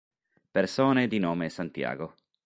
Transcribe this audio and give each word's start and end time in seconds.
Persone 0.49 1.07
di 1.07 1.19
nome 1.19 1.47
Santiago 1.51 2.15